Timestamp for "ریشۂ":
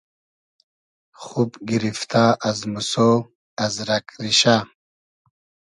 4.23-4.55